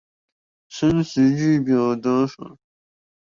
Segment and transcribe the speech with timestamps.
[0.67, 2.57] 三十句表達法